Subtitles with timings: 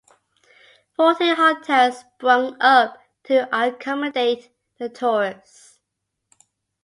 [0.95, 5.79] Forty hotels sprung up to accommodate the tourists.